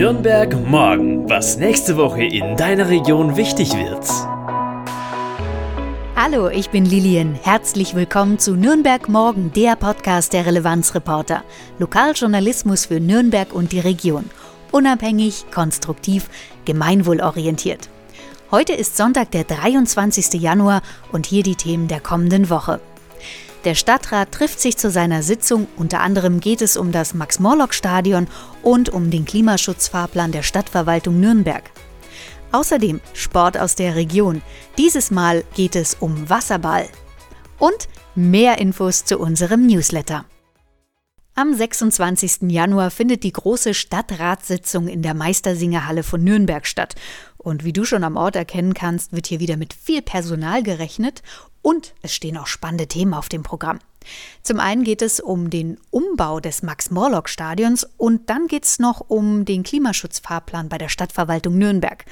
[0.00, 4.02] Nürnberg morgen, was nächste Woche in deiner Region wichtig wird.
[6.16, 7.34] Hallo, ich bin Lilian.
[7.34, 11.44] Herzlich willkommen zu Nürnberg Morgen, der Podcast der Relevanzreporter.
[11.78, 14.24] Lokaljournalismus für Nürnberg und die Region.
[14.72, 16.30] Unabhängig, konstruktiv,
[16.64, 17.90] gemeinwohlorientiert.
[18.50, 20.40] Heute ist Sonntag, der 23.
[20.40, 20.80] Januar
[21.12, 22.80] und hier die Themen der kommenden Woche.
[23.64, 25.66] Der Stadtrat trifft sich zu seiner Sitzung.
[25.76, 28.26] Unter anderem geht es um das Max-Morlock-Stadion
[28.62, 31.70] und um den Klimaschutzfahrplan der Stadtverwaltung Nürnberg.
[32.52, 34.40] Außerdem Sport aus der Region.
[34.78, 36.88] Dieses Mal geht es um Wasserball.
[37.58, 40.24] Und mehr Infos zu unserem Newsletter.
[41.34, 42.50] Am 26.
[42.50, 46.96] Januar findet die große Stadtratssitzung in der Meistersingerhalle von Nürnberg statt.
[47.36, 51.22] Und wie du schon am Ort erkennen kannst, wird hier wieder mit viel Personal gerechnet
[51.62, 53.78] und es stehen auch spannende Themen auf dem Programm.
[54.42, 59.44] Zum einen geht es um den Umbau des Max-Morlock-Stadions und dann geht es noch um
[59.44, 62.04] den Klimaschutzfahrplan bei der Stadtverwaltung Nürnberg.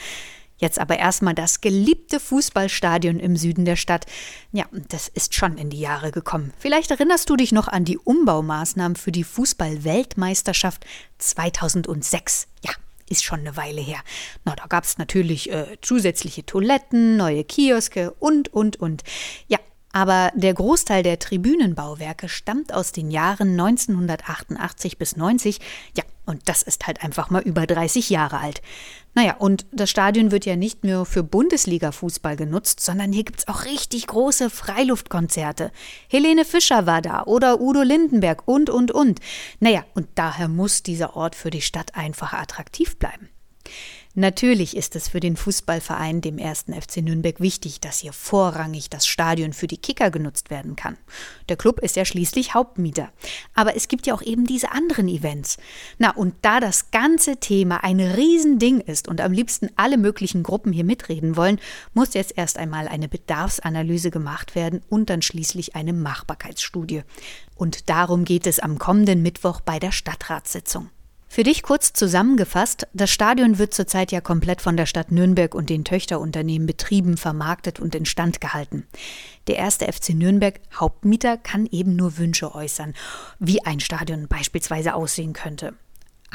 [0.59, 4.07] Jetzt aber erstmal das geliebte Fußballstadion im Süden der Stadt.
[4.53, 6.53] Ja, das ist schon in die Jahre gekommen.
[6.59, 10.85] Vielleicht erinnerst du dich noch an die Umbaumaßnahmen für die Fußball-Weltmeisterschaft
[11.19, 12.49] 2006.
[12.65, 12.73] Ja,
[13.11, 14.01] ist schon eine Weile her.
[14.45, 19.03] Na, da gab es natürlich äh, zusätzliche Toiletten, neue Kioske und, und, und.
[19.49, 19.59] Ja,
[19.93, 25.59] aber der Großteil der Tribünenbauwerke stammt aus den Jahren 1988 bis 90.
[25.97, 28.61] Ja, und das ist halt einfach mal über 30 Jahre alt.
[29.15, 33.49] Naja, und das Stadion wird ja nicht nur für Bundesliga-Fußball genutzt, sondern hier gibt es
[33.49, 35.73] auch richtig große Freiluftkonzerte.
[36.09, 39.21] Helene Fischer war da oder Udo Lindenberg und, und, und.
[39.59, 43.31] Naja, und daher muss dieser Ort für die Stadt einfach attraktiv bleiben.
[44.19, 49.07] Natürlich ist es für den Fußballverein, dem ersten FC Nürnberg, wichtig, dass hier vorrangig das
[49.07, 50.97] Stadion für die Kicker genutzt werden kann.
[51.49, 53.13] Der Club ist ja schließlich Hauptmieter.
[53.55, 55.57] Aber es gibt ja auch eben diese anderen Events.
[55.99, 60.73] Na, und da das ganze Thema ein Riesending ist und am liebsten alle möglichen Gruppen
[60.73, 61.61] hier mitreden wollen,
[61.95, 67.03] muss jetzt erst einmal eine Bedarfsanalyse gemacht werden und dann schließlich eine Machbarkeitsstudie.
[67.55, 70.91] Und darum geht es am kommenden Mittwoch bei der Stadtratssitzung.
[71.31, 75.69] Für dich kurz zusammengefasst, das Stadion wird zurzeit ja komplett von der Stadt Nürnberg und
[75.69, 78.87] den Töchterunternehmen betrieben, vermarktet und instand gehalten.
[79.47, 82.95] Der erste FC Nürnberg Hauptmieter kann eben nur Wünsche äußern,
[83.39, 85.75] wie ein Stadion beispielsweise aussehen könnte.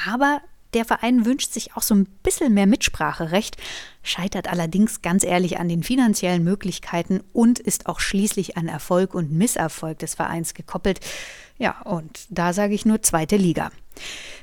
[0.08, 0.42] Aber
[0.74, 3.58] der Verein wünscht sich auch so ein bisschen mehr Mitspracherecht,
[4.02, 9.32] scheitert allerdings ganz ehrlich an den finanziellen Möglichkeiten und ist auch schließlich an Erfolg und
[9.32, 11.00] Misserfolg des Vereins gekoppelt.
[11.58, 13.72] Ja, und da sage ich nur zweite Liga.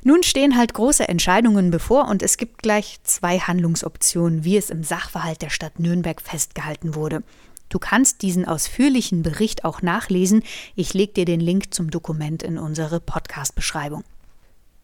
[0.05, 4.85] Nun stehen halt große Entscheidungen bevor und es gibt gleich zwei Handlungsoptionen, wie es im
[4.85, 7.23] Sachverhalt der Stadt Nürnberg festgehalten wurde.
[7.69, 10.43] Du kannst diesen ausführlichen Bericht auch nachlesen.
[10.75, 14.05] Ich lege dir den Link zum Dokument in unsere Podcast-Beschreibung.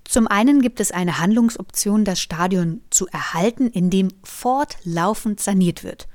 [0.09, 6.07] Zum einen gibt es eine Handlungsoption, das Stadion zu erhalten, indem fortlaufend saniert wird.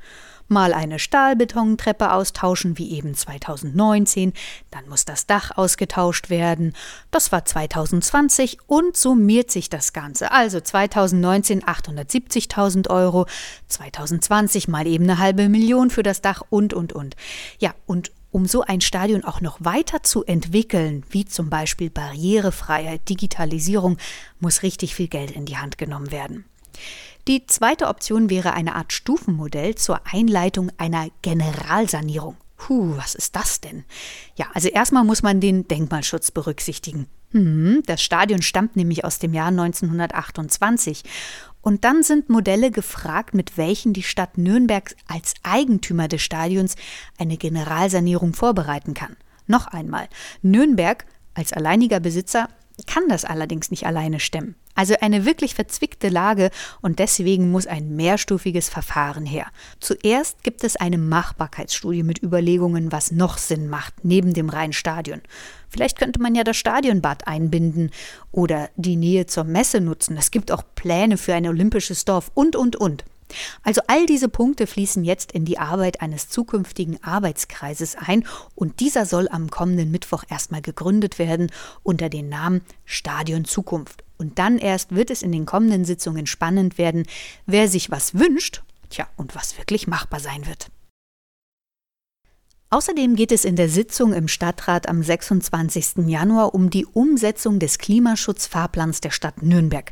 [0.48, 4.34] Mal eine Stahlbetontreppe austauschen, wie eben 2019,
[4.70, 6.74] dann muss das Dach ausgetauscht werden.
[7.10, 10.32] Das war 2020 und summiert sich das Ganze.
[10.32, 13.28] Also 2019 870.000 Euro,
[13.70, 17.16] 2020 mal eben eine halbe Million für das Dach und, und, und.
[17.60, 23.08] Ja, und um so ein Stadion auch noch weiter zu entwickeln, wie zum Beispiel Barrierefreiheit,
[23.10, 23.98] Digitalisierung,
[24.40, 26.46] muss richtig viel Geld in die Hand genommen werden.
[27.28, 32.36] Die zweite Option wäre eine Art Stufenmodell zur Einleitung einer Generalsanierung.
[32.58, 33.84] Puh, was ist das denn?
[34.36, 37.08] Ja, also erstmal muss man den Denkmalschutz berücksichtigen.
[37.32, 41.04] Hm, das Stadion stammt nämlich aus dem Jahr 1928
[41.62, 46.76] und dann sind Modelle gefragt, mit welchen die Stadt Nürnberg als Eigentümer des Stadions
[47.18, 49.16] eine Generalsanierung vorbereiten kann.
[49.48, 50.08] Noch einmal,
[50.42, 52.50] Nürnberg als alleiniger Besitzer
[52.88, 54.56] kann das allerdings nicht alleine stemmen.
[54.74, 56.50] Also eine wirklich verzwickte Lage
[56.82, 59.48] und deswegen muss ein mehrstufiges Verfahren her.
[59.80, 65.22] Zuerst gibt es eine Machbarkeitsstudie mit Überlegungen, was noch Sinn macht neben dem reinen Stadion.
[65.72, 67.92] Vielleicht könnte man ja das Stadionbad einbinden
[68.32, 70.18] oder die Nähe zur Messe nutzen.
[70.18, 73.06] Es gibt auch Pläne für ein olympisches Dorf und, und, und.
[73.64, 78.26] Also all diese Punkte fließen jetzt in die Arbeit eines zukünftigen Arbeitskreises ein
[78.56, 81.50] und dieser soll am kommenden Mittwoch erstmal gegründet werden
[81.84, 84.04] unter dem Namen Stadion Zukunft.
[84.18, 87.06] Und dann erst wird es in den kommenden Sitzungen spannend werden,
[87.46, 90.68] wer sich was wünscht, tja, und was wirklich machbar sein wird.
[92.74, 96.08] Außerdem geht es in der Sitzung im Stadtrat am 26.
[96.08, 99.92] Januar um die Umsetzung des Klimaschutzfahrplans der Stadt Nürnberg.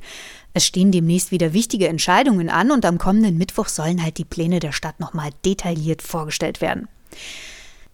[0.53, 4.61] Es stehen demnächst wieder wichtige Entscheidungen an und am kommenden Mittwoch sollen halt die Pläne
[4.61, 6.87] der Stadt nochmal detailliert vorgestellt werden.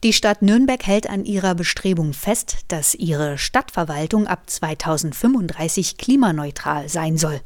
[0.03, 7.17] Die Stadt Nürnberg hält an ihrer Bestrebung fest, dass ihre Stadtverwaltung ab 2035 klimaneutral sein
[7.17, 7.41] soll.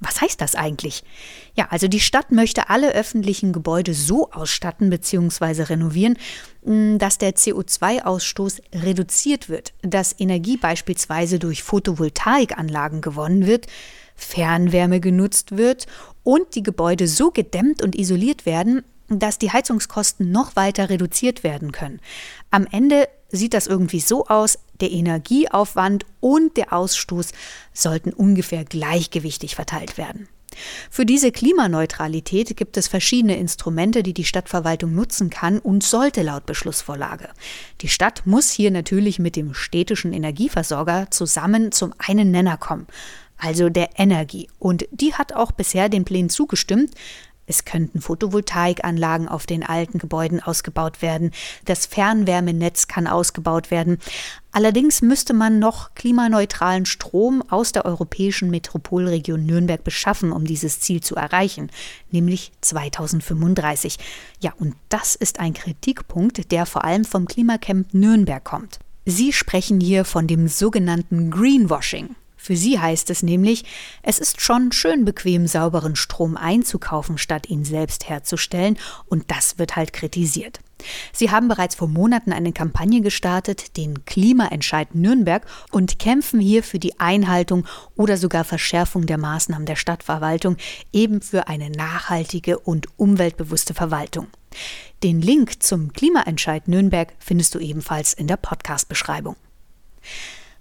[0.00, 1.02] Was heißt das eigentlich?
[1.54, 5.62] Ja, also die Stadt möchte alle öffentlichen Gebäude so ausstatten bzw.
[5.62, 6.18] renovieren,
[6.64, 13.66] mm, dass der CO2-Ausstoß reduziert wird, dass Energie beispielsweise durch Photovoltaikanlagen gewonnen wird,
[14.16, 15.86] Fernwärme genutzt wird
[16.22, 21.72] und die Gebäude so gedämmt und isoliert werden, dass die Heizungskosten noch weiter reduziert werden
[21.72, 22.00] können.
[22.50, 27.32] Am Ende sieht das irgendwie so aus, der Energieaufwand und der Ausstoß
[27.72, 30.28] sollten ungefähr gleichgewichtig verteilt werden.
[30.90, 36.46] Für diese Klimaneutralität gibt es verschiedene Instrumente, die die Stadtverwaltung nutzen kann und sollte laut
[36.46, 37.28] Beschlussvorlage.
[37.80, 42.86] Die Stadt muss hier natürlich mit dem städtischen Energieversorger zusammen zum einen Nenner kommen,
[43.36, 44.48] also der Energie.
[44.58, 46.92] Und die hat auch bisher den Plänen zugestimmt,
[47.46, 51.32] es könnten Photovoltaikanlagen auf den alten Gebäuden ausgebaut werden.
[51.64, 53.98] Das Fernwärmenetz kann ausgebaut werden.
[54.52, 61.02] Allerdings müsste man noch klimaneutralen Strom aus der europäischen Metropolregion Nürnberg beschaffen, um dieses Ziel
[61.02, 61.70] zu erreichen,
[62.10, 63.98] nämlich 2035.
[64.40, 68.78] Ja, und das ist ein Kritikpunkt, der vor allem vom Klimacamp Nürnberg kommt.
[69.06, 72.16] Sie sprechen hier von dem sogenannten Greenwashing.
[72.44, 73.64] Für sie heißt es nämlich,
[74.02, 78.76] es ist schon schön bequem, sauberen Strom einzukaufen, statt ihn selbst herzustellen,
[79.06, 80.60] und das wird halt kritisiert.
[81.14, 86.78] Sie haben bereits vor Monaten eine Kampagne gestartet, den Klimaentscheid Nürnberg, und kämpfen hier für
[86.78, 87.64] die Einhaltung
[87.96, 90.58] oder sogar Verschärfung der Maßnahmen der Stadtverwaltung,
[90.92, 94.26] eben für eine nachhaltige und umweltbewusste Verwaltung.
[95.02, 99.36] Den Link zum Klimaentscheid Nürnberg findest du ebenfalls in der Podcast-Beschreibung.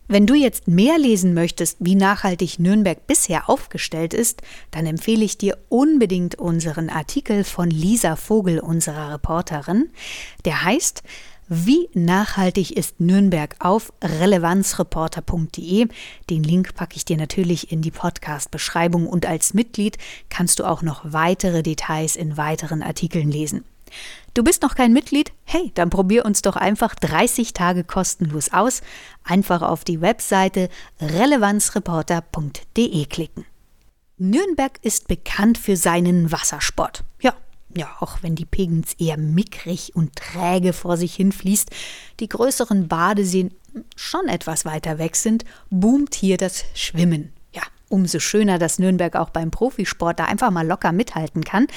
[0.08, 4.42] Wenn du jetzt mehr lesen möchtest, wie nachhaltig Nürnberg bisher aufgestellt ist,
[4.72, 9.90] dann empfehle ich dir unbedingt unseren Artikel von Lisa Vogel, unserer Reporterin.
[10.44, 11.04] Der heißt
[11.48, 15.88] Wie nachhaltig ist Nürnberg auf relevanzreporter.de.
[16.30, 19.98] Den Link packe ich dir natürlich in die Podcast-Beschreibung und als Mitglied
[20.30, 23.64] kannst du auch noch weitere Details in weiteren Artikeln lesen.
[24.34, 25.32] Du bist noch kein Mitglied?
[25.54, 28.82] Hey, dann probier uns doch einfach 30 Tage kostenlos aus.
[29.24, 30.68] Einfach auf die Webseite
[31.00, 33.46] relevanzreporter.de klicken.
[34.18, 37.04] Nürnberg ist bekannt für seinen Wassersport.
[37.22, 37.36] Ja,
[37.78, 41.70] ja, auch wenn die Pegens eher mickrig und träge vor sich hinfließt,
[42.20, 43.54] die größeren Badeseen
[43.96, 47.32] schon etwas weiter weg sind, boomt hier das Schwimmen.
[47.94, 51.68] Umso schöner, dass Nürnberg auch beim Profisport da einfach mal locker mithalten kann.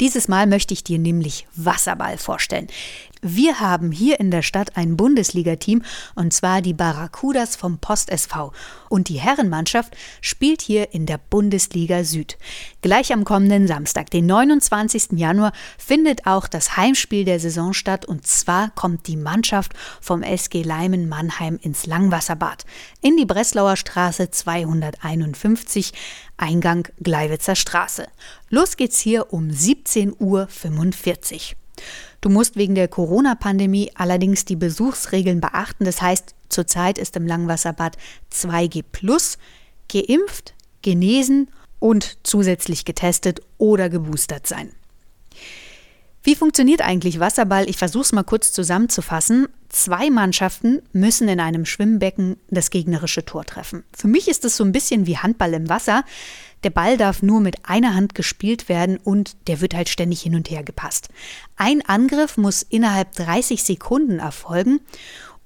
[0.00, 2.68] Dieses Mal möchte ich dir nämlich Wasserball vorstellen.
[3.20, 5.82] Wir haben hier in der Stadt ein Bundesligateam
[6.14, 8.52] und zwar die Barracudas vom Post SV.
[8.88, 12.38] Und die Herrenmannschaft spielt hier in der Bundesliga Süd.
[12.80, 15.12] Gleich am kommenden Samstag, den 29.
[15.12, 20.62] Januar, findet auch das Heimspiel der Saison statt und zwar kommt die Mannschaft vom SG
[20.62, 22.64] Leimen Mannheim ins Langwasserbad
[23.00, 25.92] in die Breslauer Straße 251,
[26.36, 28.06] Eingang Gleiwitzer Straße.
[28.48, 30.48] Los geht's hier um 17.45 Uhr.
[32.20, 35.84] Du musst wegen der Corona-Pandemie allerdings die Besuchsregeln beachten.
[35.84, 37.96] Das heißt, zurzeit ist im Langwasserbad
[38.32, 39.38] 2G plus
[39.92, 44.72] geimpft, genesen und zusätzlich getestet oder geboostert sein.
[46.22, 47.68] Wie funktioniert eigentlich Wasserball?
[47.68, 49.48] Ich versuche es mal kurz zusammenzufassen.
[49.68, 53.84] Zwei Mannschaften müssen in einem Schwimmbecken das gegnerische Tor treffen.
[53.96, 56.04] Für mich ist es so ein bisschen wie Handball im Wasser.
[56.64, 60.34] Der Ball darf nur mit einer Hand gespielt werden und der wird halt ständig hin
[60.34, 61.08] und her gepasst.
[61.56, 64.80] Ein Angriff muss innerhalb 30 Sekunden erfolgen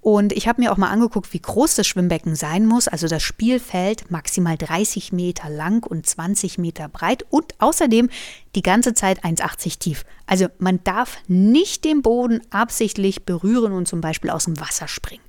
[0.02, 2.88] und ich habe mir auch mal angeguckt, wie groß das Schwimmbecken sein muss.
[2.88, 8.10] Also das Spielfeld maximal 30 Meter lang und 20 Meter breit und außerdem
[8.56, 10.04] die ganze Zeit 1,80 tief.
[10.26, 15.22] Also man darf nicht den Boden absichtlich berühren und zum Beispiel aus dem Wasser springen.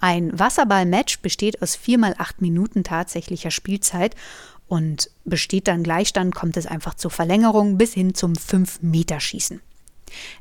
[0.00, 4.14] Ein Wasserball-Match besteht aus 4 mal 8 Minuten tatsächlicher Spielzeit
[4.68, 9.60] und besteht dann Gleichstand, kommt es einfach zur Verlängerung bis hin zum 5-Meter-Schießen.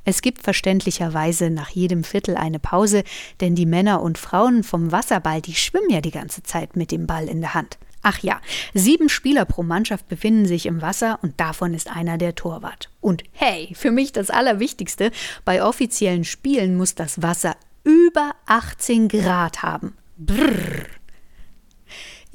[0.06, 3.04] Es gibt verständlicherweise nach jedem Viertel eine Pause,
[3.42, 7.08] denn die Männer und Frauen vom Wasserball, die schwimmen ja die ganze Zeit mit dem
[7.08, 7.78] Ball in der Hand.
[8.04, 8.40] Ach ja,
[8.74, 12.90] sieben Spieler pro Mannschaft befinden sich im Wasser und davon ist einer der Torwart.
[13.02, 15.12] Und hey, für mich das Allerwichtigste,
[15.44, 19.98] bei offiziellen Spielen muss das Wasser über 18 Grad haben.
[20.18, 20.97] Brrr.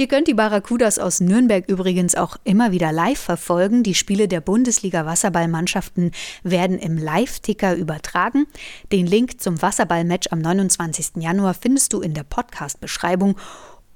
[0.03, 3.85] Ihr könnt die Barracudas aus Nürnberg übrigens auch immer wieder live verfolgen.
[3.85, 6.11] Die Spiele der Bundesliga-Wasserballmannschaften
[6.43, 8.49] werden im Live-Ticker übertragen.
[8.91, 11.23] Den Link zum Wasserball-Match am 29.
[11.23, 13.37] Januar findest du in der Podcast-Beschreibung.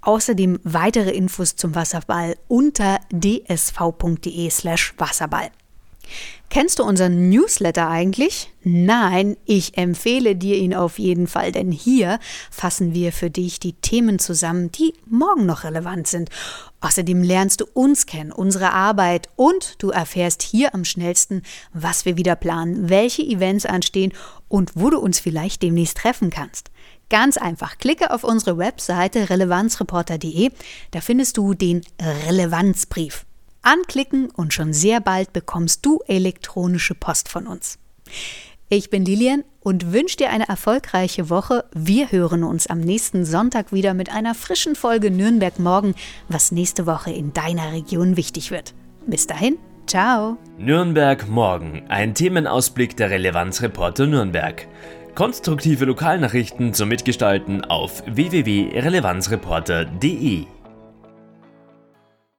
[0.01, 5.51] Außerdem weitere Infos zum Wasserball unter dsv.de/wasserball.
[6.49, 8.51] Kennst du unseren Newsletter eigentlich?
[8.63, 12.19] Nein, ich empfehle dir ihn auf jeden Fall, denn hier
[12.51, 16.31] fassen wir für dich die Themen zusammen, die morgen noch relevant sind.
[16.81, 21.43] Außerdem lernst du uns kennen, unsere Arbeit und du erfährst hier am schnellsten,
[21.75, 24.13] was wir wieder planen, welche Events anstehen
[24.49, 26.71] und wo du uns vielleicht demnächst treffen kannst.
[27.11, 30.51] Ganz einfach, klicke auf unsere Webseite relevanzreporter.de,
[30.93, 33.26] da findest du den Relevanzbrief.
[33.67, 37.81] Anklicken und schon sehr bald bekommst du elektronische Post von uns.
[38.69, 41.65] Ich bin Lilian und wünsche dir eine erfolgreiche Woche.
[41.75, 45.97] Wir hören uns am nächsten Sonntag wieder mit einer frischen Folge Nürnberg Morgen,
[46.29, 48.73] was nächste Woche in deiner Region wichtig wird.
[49.05, 49.59] Bis dahin,
[49.89, 50.37] ciao.
[50.59, 54.69] Nürnberg Morgen, ein Themenausblick der Relevanzreporter Nürnberg.
[55.17, 60.47] Konstruktive Lokalnachrichten zum Mitgestalten auf www.relevanzreporter.de